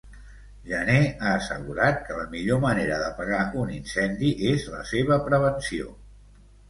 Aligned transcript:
Jané 0.69 0.95
ha 1.25 1.33
assegurat 1.39 2.01
que 2.07 2.17
la 2.19 2.25
millor 2.33 2.61
manera 2.65 2.97
d'apagar 3.03 3.43
un 3.65 3.75
incendi 3.79 4.33
es 4.53 4.67
la 4.77 4.81
seva 4.93 5.19
prevenció. 5.29 5.93